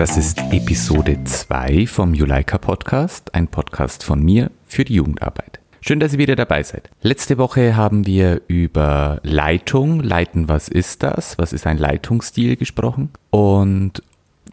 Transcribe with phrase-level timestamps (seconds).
[0.00, 5.60] Das ist Episode 2 vom Juleika Podcast, ein Podcast von mir für die Jugendarbeit.
[5.82, 6.88] Schön, dass ihr wieder dabei seid.
[7.02, 11.36] Letzte Woche haben wir über Leitung, Leiten, was ist das?
[11.36, 13.10] Was ist ein Leitungsstil gesprochen?
[13.28, 14.02] Und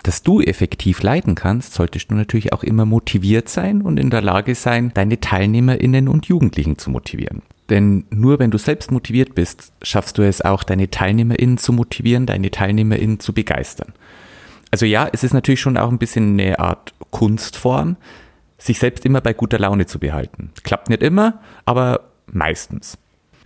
[0.03, 4.21] dass du effektiv leiten kannst, solltest du natürlich auch immer motiviert sein und in der
[4.21, 7.41] Lage sein, deine Teilnehmerinnen und Jugendlichen zu motivieren.
[7.69, 12.25] Denn nur wenn du selbst motiviert bist, schaffst du es auch, deine TeilnehmerInnen zu motivieren,
[12.25, 13.93] deine TeilnehmerInnen zu begeistern.
[14.71, 17.95] Also ja, es ist natürlich schon auch ein bisschen eine Art Kunstform,
[18.57, 20.51] sich selbst immer bei guter Laune zu behalten.
[20.63, 22.97] Klappt nicht immer, aber meistens.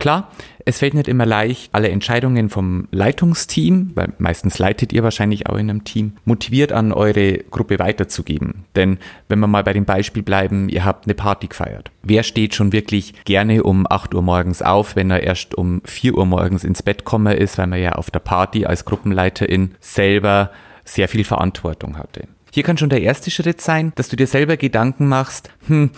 [0.02, 0.32] Klar,
[0.64, 5.54] es fällt nicht immer leicht, alle Entscheidungen vom Leitungsteam, weil meistens leitet ihr wahrscheinlich auch
[5.54, 8.64] in einem Team, motiviert an eure Gruppe weiterzugeben.
[8.74, 11.92] Denn wenn wir mal bei dem Beispiel bleiben, ihr habt eine Party gefeiert.
[12.02, 16.16] Wer steht schon wirklich gerne um 8 Uhr morgens auf, wenn er erst um 4
[16.16, 20.50] Uhr morgens ins Bett komme ist, weil man ja auf der Party als Gruppenleiterin selber
[20.84, 22.28] sehr viel Verantwortung hatte.
[22.52, 25.90] Hier kann schon der erste Schritt sein, dass du dir selber Gedanken machst, hm,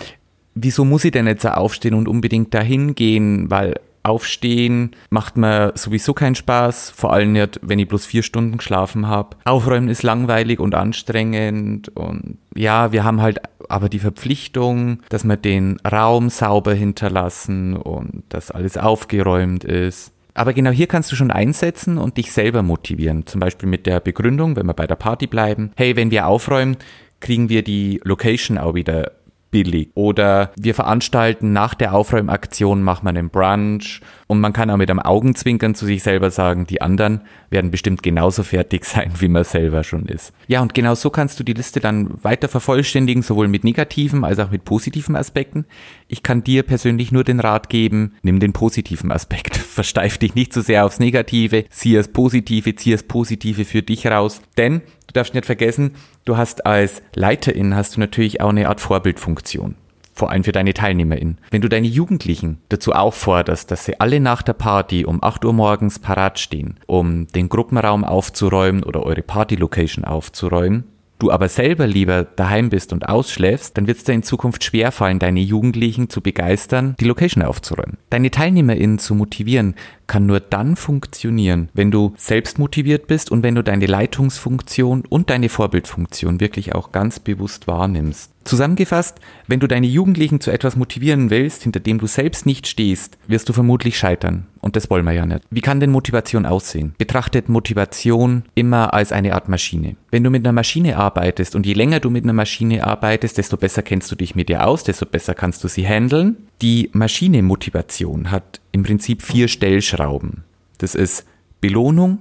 [0.54, 3.74] wieso muss ich denn jetzt aufstehen und unbedingt dahin gehen, weil
[4.04, 9.08] Aufstehen macht mir sowieso keinen Spaß, vor allem nicht, wenn ich bloß vier Stunden geschlafen
[9.08, 9.38] habe.
[9.46, 13.40] Aufräumen ist langweilig und anstrengend und ja, wir haben halt
[13.70, 20.12] aber die Verpflichtung, dass wir den Raum sauber hinterlassen und dass alles aufgeräumt ist.
[20.34, 23.26] Aber genau hier kannst du schon einsetzen und dich selber motivieren.
[23.26, 25.72] Zum Beispiel mit der Begründung, wenn wir bei der Party bleiben.
[25.76, 26.76] Hey, wenn wir aufräumen,
[27.20, 29.12] kriegen wir die Location auch wieder
[29.54, 29.90] billig.
[29.94, 34.90] Oder wir veranstalten nach der Aufräumaktion, machen wir einen Brunch und man kann auch mit
[34.90, 39.44] einem Augenzwinkern zu sich selber sagen, die anderen werden bestimmt genauso fertig sein, wie man
[39.44, 40.32] selber schon ist.
[40.48, 44.40] Ja, und genau so kannst du die Liste dann weiter vervollständigen, sowohl mit negativen als
[44.40, 45.66] auch mit positiven Aspekten.
[46.08, 49.56] Ich kann dir persönlich nur den Rat geben, nimm den positiven Aspekt.
[49.74, 53.82] Versteif dich nicht zu so sehr aufs Negative, zieh das Positive, zieh das Positive für
[53.82, 54.42] dich raus.
[54.56, 54.82] Denn
[55.14, 55.92] du darfst nicht vergessen,
[56.24, 59.76] du hast als Leiterin hast du natürlich auch eine Art Vorbildfunktion
[60.16, 61.38] vor allem für deine TeilnehmerInnen.
[61.50, 65.52] Wenn du deine Jugendlichen dazu aufforderst, dass sie alle nach der Party um 8 Uhr
[65.52, 70.84] morgens parat stehen, um den Gruppenraum aufzuräumen oder eure Party-Location aufzuräumen,
[71.18, 75.18] du aber selber lieber daheim bist und ausschläfst, dann wird es dir in Zukunft schwerfallen,
[75.18, 77.98] deine Jugendlichen zu begeistern, die Location aufzuräumen.
[78.10, 79.74] Deine TeilnehmerInnen zu motivieren,
[80.06, 85.30] kann nur dann funktionieren, wenn du selbst motiviert bist und wenn du deine Leitungsfunktion und
[85.30, 88.33] deine Vorbildfunktion wirklich auch ganz bewusst wahrnimmst.
[88.44, 93.16] Zusammengefasst, wenn du deine Jugendlichen zu etwas motivieren willst, hinter dem du selbst nicht stehst,
[93.26, 94.46] wirst du vermutlich scheitern.
[94.60, 95.42] Und das wollen wir ja nicht.
[95.50, 96.94] Wie kann denn Motivation aussehen?
[96.98, 99.96] Betrachtet Motivation immer als eine Art Maschine.
[100.10, 103.56] Wenn du mit einer Maschine arbeitest und je länger du mit einer Maschine arbeitest, desto
[103.56, 106.48] besser kennst du dich mit ihr aus, desto besser kannst du sie handeln.
[106.60, 110.44] Die Maschine Motivation hat im Prinzip vier Stellschrauben.
[110.78, 111.26] Das ist
[111.60, 112.18] Belohnung,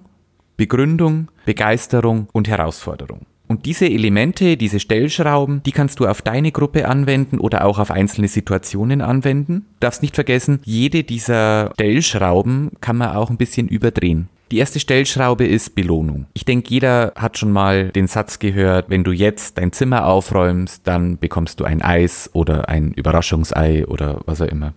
[0.55, 3.25] Begründung, Begeisterung und Herausforderung.
[3.47, 7.91] Und diese Elemente, diese Stellschrauben, die kannst du auf deine Gruppe anwenden oder auch auf
[7.91, 9.65] einzelne Situationen anwenden.
[9.79, 14.29] Du darfst nicht vergessen, jede dieser Stellschrauben kann man auch ein bisschen überdrehen.
[14.51, 16.27] Die erste Stellschraube ist Belohnung.
[16.33, 20.81] Ich denke, jeder hat schon mal den Satz gehört, wenn du jetzt dein Zimmer aufräumst,
[20.87, 24.73] dann bekommst du ein Eis oder ein Überraschungsei oder was auch immer.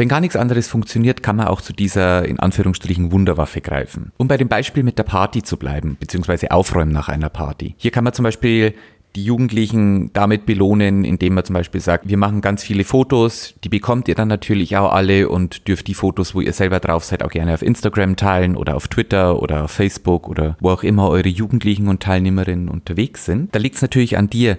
[0.00, 4.12] Wenn gar nichts anderes funktioniert, kann man auch zu dieser in Anführungsstrichen Wunderwaffe greifen.
[4.16, 7.74] Um bei dem Beispiel mit der Party zu bleiben, beziehungsweise Aufräumen nach einer Party.
[7.76, 8.72] Hier kann man zum Beispiel
[9.14, 13.68] die Jugendlichen damit belohnen, indem man zum Beispiel sagt, wir machen ganz viele Fotos, die
[13.68, 17.22] bekommt ihr dann natürlich auch alle und dürft die Fotos, wo ihr selber drauf seid,
[17.22, 21.10] auch gerne auf Instagram teilen oder auf Twitter oder auf Facebook oder wo auch immer
[21.10, 23.54] eure Jugendlichen und Teilnehmerinnen unterwegs sind.
[23.54, 24.56] Da liegt es natürlich an dir,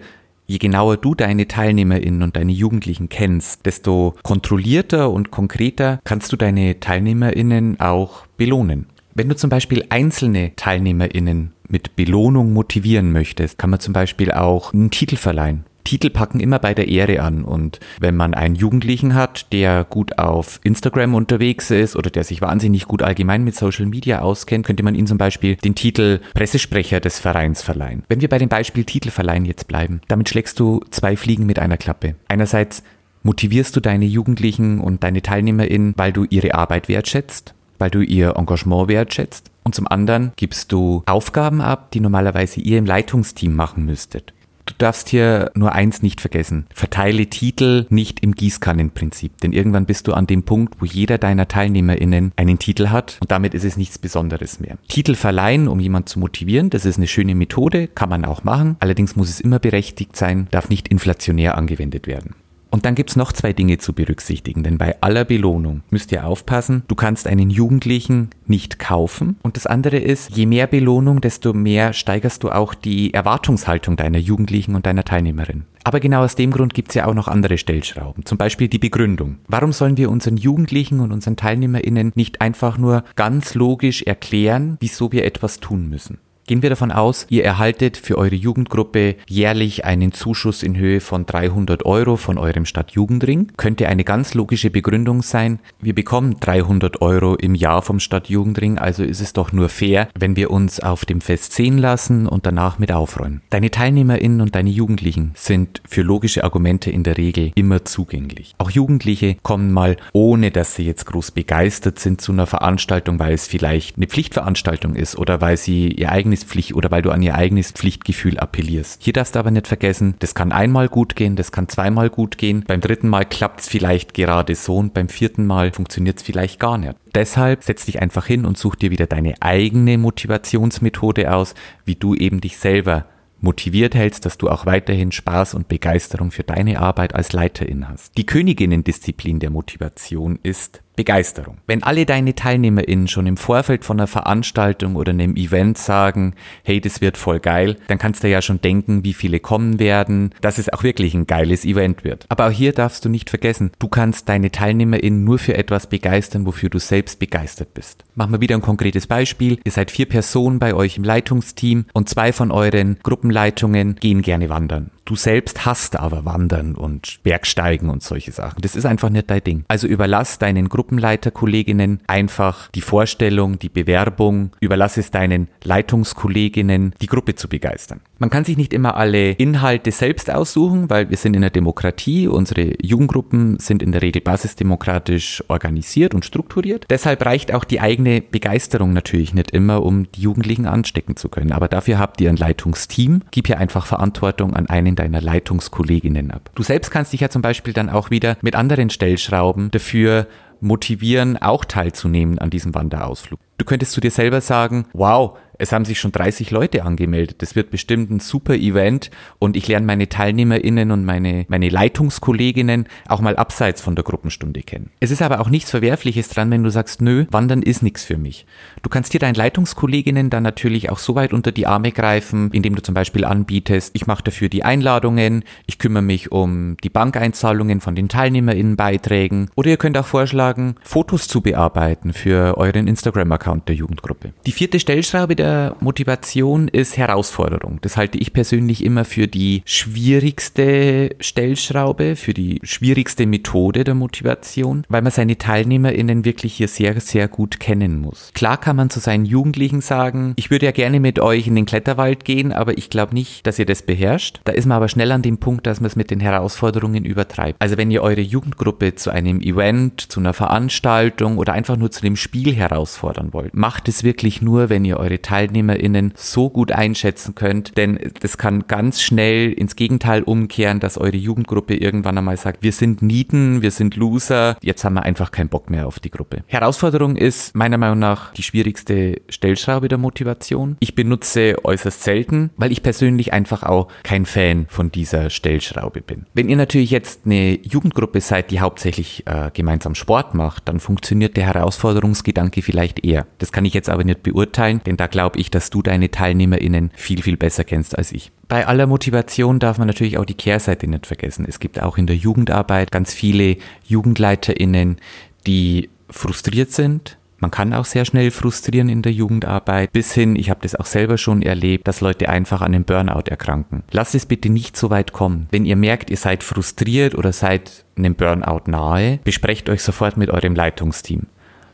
[0.52, 6.36] Je genauer du deine TeilnehmerInnen und deine Jugendlichen kennst, desto kontrollierter und konkreter kannst du
[6.36, 8.88] deine TeilnehmerInnen auch belohnen.
[9.16, 14.74] Wenn du zum Beispiel einzelne TeilnehmerInnen mit Belohnung motivieren möchtest, kann man zum Beispiel auch
[14.74, 15.64] einen Titel verleihen.
[15.84, 17.44] Titel packen immer bei der Ehre an.
[17.44, 22.42] Und wenn man einen Jugendlichen hat, der gut auf Instagram unterwegs ist oder der sich
[22.42, 27.00] wahnsinnig gut allgemein mit Social Media auskennt, könnte man ihm zum Beispiel den Titel Pressesprecher
[27.00, 28.04] des Vereins verleihen.
[28.08, 31.78] Wenn wir bei dem Beispiel Titelverleihen jetzt bleiben, damit schlägst du zwei Fliegen mit einer
[31.78, 32.16] Klappe.
[32.28, 32.84] Einerseits
[33.24, 38.36] motivierst du deine Jugendlichen und deine TeilnehmerInnen, weil du ihre Arbeit wertschätzt, weil du ihr
[38.38, 39.52] Engagement wertschätzt.
[39.64, 44.34] Und zum anderen gibst du Aufgaben ab, die normalerweise ihr im Leitungsteam machen müsstet.
[44.66, 46.66] Du darfst hier nur eins nicht vergessen.
[46.74, 51.48] Verteile Titel nicht im Gießkannenprinzip, denn irgendwann bist du an dem Punkt, wo jeder deiner
[51.48, 54.78] TeilnehmerInnen einen Titel hat und damit ist es nichts Besonderes mehr.
[54.88, 58.76] Titel verleihen, um jemanden zu motivieren, das ist eine schöne Methode, kann man auch machen.
[58.80, 62.36] Allerdings muss es immer berechtigt sein, darf nicht inflationär angewendet werden.
[62.72, 66.84] Und dann gibt's noch zwei Dinge zu berücksichtigen, denn bei aller Belohnung müsst ihr aufpassen,
[66.88, 69.38] du kannst einen Jugendlichen nicht kaufen.
[69.44, 74.20] Und das andere ist, je mehr Belohnung, desto mehr steigerst du auch die Erwartungshaltung deiner
[74.20, 75.66] Jugendlichen und deiner Teilnehmerin.
[75.84, 79.40] Aber genau aus dem Grund gibt's ja auch noch andere Stellschrauben, zum Beispiel die Begründung.
[79.48, 85.12] Warum sollen wir unseren Jugendlichen und unseren TeilnehmerInnen nicht einfach nur ganz logisch erklären, wieso
[85.12, 86.20] wir etwas tun müssen?
[86.52, 91.26] Gehen wir davon aus, ihr erhaltet für eure Jugendgruppe jährlich einen Zuschuss in Höhe von
[91.26, 93.54] 300 Euro von eurem Stadtjugendring.
[93.56, 99.02] Könnte eine ganz logische Begründung sein, wir bekommen 300 Euro im Jahr vom Stadtjugendring, also
[99.02, 102.80] ist es doch nur fair, wenn wir uns auf dem Fest sehen lassen und danach
[102.80, 103.40] mit aufräumen.
[103.50, 108.56] Deine TeilnehmerInnen und deine Jugendlichen sind für logische Argumente in der Regel immer zugänglich.
[108.58, 113.36] Auch Jugendliche kommen mal, ohne dass sie jetzt groß begeistert sind, zu einer Veranstaltung, weil
[113.36, 117.22] es vielleicht eine Pflichtveranstaltung ist oder weil sie ihr eigenes Pflicht oder weil du an
[117.22, 119.04] ihr eigenes Pflichtgefühl appellierst.
[119.04, 122.38] Hier darfst du aber nicht vergessen, das kann einmal gut gehen, das kann zweimal gut
[122.38, 126.24] gehen, beim dritten Mal klappt es vielleicht gerade so und beim vierten Mal funktioniert es
[126.24, 126.96] vielleicht gar nicht.
[127.14, 131.56] Deshalb setz dich einfach hin und such dir wieder deine eigene Motivationsmethode aus,
[131.86, 133.06] wie du eben dich selber
[133.42, 138.18] motiviert hältst, dass du auch weiterhin Spaß und Begeisterung für deine Arbeit als Leiterin hast.
[138.18, 141.58] Die Königinnendisziplin der Motivation ist Begeisterung.
[141.68, 146.82] Wenn alle deine TeilnehmerInnen schon im Vorfeld von einer Veranstaltung oder einem Event sagen, hey,
[146.82, 150.58] das wird voll geil, dann kannst du ja schon denken, wie viele kommen werden, dass
[150.58, 152.26] es auch wirklich ein geiles Event wird.
[152.30, 156.46] Aber auch hier darfst du nicht vergessen, du kannst deine TeilnehmerInnen nur für etwas begeistern,
[156.46, 158.04] wofür du selbst begeistert bist.
[158.16, 159.60] Machen wir wieder ein konkretes Beispiel.
[159.64, 164.50] Ihr seid vier Personen bei euch im Leitungsteam und zwei von euren Gruppenleitungen gehen gerne
[164.50, 164.92] wandern.
[165.12, 168.62] Du selbst hast aber Wandern und Bergsteigen und solche Sachen.
[168.62, 169.66] Das ist einfach nicht dein Ding.
[169.68, 177.36] Also überlass deinen Gruppenleiterkolleginnen einfach die Vorstellung, die Bewerbung, überlass es deinen Leitungskolleginnen, die Gruppe
[177.36, 178.00] zu begeistern.
[178.22, 182.28] Man kann sich nicht immer alle Inhalte selbst aussuchen, weil wir sind in der Demokratie.
[182.28, 186.86] Unsere Jugendgruppen sind in der Regel basisdemokratisch organisiert und strukturiert.
[186.92, 191.52] Deshalb reicht auch die eigene Begeisterung natürlich nicht immer, um die Jugendlichen anstecken zu können.
[191.52, 193.24] Aber dafür habt ihr ein Leitungsteam.
[193.32, 196.52] Gib hier einfach Verantwortung an einen deiner Leitungskolleginnen ab.
[196.54, 200.28] Du selbst kannst dich ja zum Beispiel dann auch wieder mit anderen Stellschrauben dafür
[200.60, 203.40] motivieren, auch teilzunehmen an diesem Wanderausflug.
[203.62, 207.44] Du könntest zu dir selber sagen, wow, es haben sich schon 30 Leute angemeldet.
[207.44, 212.88] Das wird bestimmt ein super Event und ich lerne meine TeilnehmerInnen und meine, meine Leitungskolleginnen
[213.08, 214.90] auch mal abseits von der Gruppenstunde kennen.
[215.00, 218.18] Es ist aber auch nichts Verwerfliches dran, wenn du sagst, nö, Wandern ist nichts für
[218.18, 218.48] mich.
[218.82, 222.74] Du kannst dir deinen Leitungskolleginnen dann natürlich auch so weit unter die Arme greifen, indem
[222.74, 227.82] du zum Beispiel anbietest, ich mache dafür die Einladungen, ich kümmere mich um die Bankeinzahlungen
[227.82, 233.76] von den TeilnehmerInnenbeiträgen oder ihr könnt auch vorschlagen, Fotos zu bearbeiten für euren Instagram-Account der
[233.76, 234.34] Jugendgruppe.
[234.46, 237.80] Die vierte Stellschraube der Motivation ist Herausforderung.
[237.82, 244.86] Das halte ich persönlich immer für die schwierigste Stellschraube, für die schwierigste Methode der Motivation,
[244.90, 248.32] weil man seine TeilnehmerInnen wirklich hier sehr, sehr gut kennen muss.
[248.34, 251.66] Klar kann man zu seinen Jugendlichen sagen, ich würde ja gerne mit euch in den
[251.66, 254.40] Kletterwald gehen, aber ich glaube nicht, dass ihr das beherrscht.
[254.44, 257.62] Da ist man aber schnell an dem Punkt, dass man es mit den Herausforderungen übertreibt.
[257.62, 262.02] Also wenn ihr eure Jugendgruppe zu einem Event, zu einer Veranstaltung oder einfach nur zu
[262.02, 266.72] dem Spiel herausfordern wollt, macht es wirklich nur, wenn ihr eure Teilnehmer TeilnehmerInnen so gut
[266.72, 272.38] einschätzen könnt, denn das kann ganz schnell ins Gegenteil umkehren, dass eure Jugendgruppe irgendwann einmal
[272.38, 276.00] sagt, wir sind Nieten, wir sind Loser, jetzt haben wir einfach keinen Bock mehr auf
[276.00, 276.44] die Gruppe.
[276.48, 280.78] Herausforderung ist meiner Meinung nach die schwierigste Stellschraube der Motivation.
[280.80, 286.26] Ich benutze äußerst selten, weil ich persönlich einfach auch kein Fan von dieser Stellschraube bin.
[286.34, 291.38] Wenn ihr natürlich jetzt eine Jugendgruppe seid, die hauptsächlich äh, gemeinsam Sport macht, dann funktioniert
[291.38, 293.21] der Herausforderungsgedanke vielleicht eher.
[293.38, 296.10] Das kann ich jetzt aber nicht beurteilen, denn da glaube glaube ich, dass du deine
[296.10, 298.32] TeilnehmerInnen viel, viel besser kennst als ich.
[298.48, 301.46] Bei aller Motivation darf man natürlich auch die Kehrseite nicht vergessen.
[301.48, 304.98] Es gibt auch in der Jugendarbeit ganz viele JugendleiterInnen,
[305.46, 310.52] die frustriert sind, man kann auch sehr schnell frustrieren in der Jugendarbeit, bis hin, ich
[310.52, 313.82] habe das auch selber schon erlebt, dass Leute einfach an einem Burnout erkranken.
[313.90, 315.48] Lasst es bitte nicht so weit kommen.
[315.50, 320.30] Wenn ihr merkt, ihr seid frustriert oder seid einem Burnout nahe, besprecht euch sofort mit
[320.30, 321.26] eurem Leitungsteam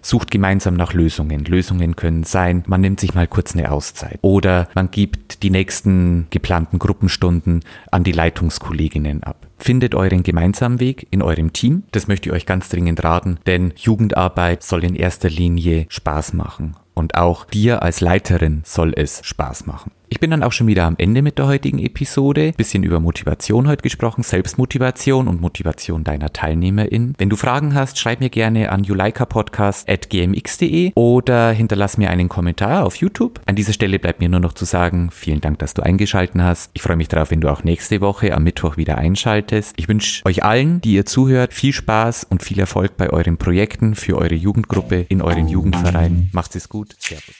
[0.07, 1.43] sucht gemeinsam nach Lösungen.
[1.43, 6.27] Lösungen können sein, man nimmt sich mal kurz eine Auszeit oder man gibt die nächsten
[6.29, 7.61] geplanten Gruppenstunden
[7.91, 9.47] an die Leitungskolleginnen ab.
[9.57, 11.83] Findet euren gemeinsamen Weg in eurem Team.
[11.91, 16.75] Das möchte ich euch ganz dringend raten, denn Jugendarbeit soll in erster Linie Spaß machen.
[16.93, 19.91] Und auch dir als Leiterin soll es Spaß machen.
[20.09, 22.53] Ich bin dann auch schon wieder am Ende mit der heutigen Episode.
[22.55, 27.13] Bisschen über Motivation heute gesprochen, Selbstmotivation und Motivation deiner TeilnehmerInnen.
[27.17, 32.95] Wenn du Fragen hast, schreib mir gerne an juleikapodcast.gmx.de oder hinterlass mir einen Kommentar auf
[32.95, 33.41] YouTube.
[33.45, 36.71] An dieser Stelle bleibt mir nur noch zu sagen, vielen Dank, dass du eingeschalten hast.
[36.73, 39.73] Ich freue mich darauf, wenn du auch nächste Woche am Mittwoch wieder einschaltest.
[39.77, 43.93] Ich wünsche euch allen, die ihr zuhört, viel Spaß und viel Erfolg bei euren Projekten
[43.93, 46.29] für eure Jugendgruppe in eurem Jugendverein.
[46.31, 46.95] Macht's es gut.
[46.97, 47.35] Servus.